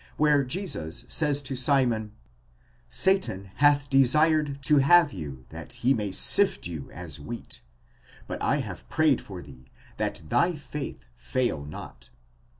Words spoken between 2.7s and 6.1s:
Satan hath desired to have you that he